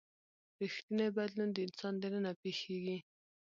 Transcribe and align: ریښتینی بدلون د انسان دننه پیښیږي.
ریښتینی 0.61 1.07
بدلون 1.17 1.49
د 1.53 1.57
انسان 1.67 1.93
دننه 2.01 2.31
پیښیږي. 2.41 2.97